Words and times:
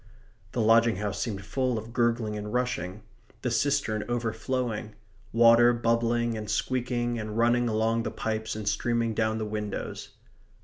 The 0.53 0.61
lodging 0.61 0.95
house 0.95 1.19
seemed 1.21 1.45
full 1.45 1.77
of 1.77 1.93
gurgling 1.93 2.35
and 2.35 2.51
rushing; 2.51 3.03
the 3.43 3.51
cistern 3.51 4.03
overflowing; 4.09 4.95
water 5.31 5.73
bubbling 5.73 6.35
and 6.35 6.49
squeaking 6.49 7.19
and 7.19 7.37
running 7.37 7.69
along 7.69 8.01
the 8.01 8.09
pipes 8.09 8.55
and 8.55 8.67
streaming 8.67 9.13
down 9.13 9.37
the 9.37 9.45
windows. 9.45 10.09